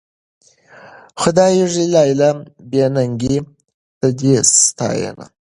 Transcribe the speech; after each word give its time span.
خدايږو 1.21 1.81
لالیه 1.93 2.29
بې 2.69 2.85
ننګۍ 2.95 3.37
ته 3.99 4.07
دي 4.17 4.33
ساتينه 4.53 5.25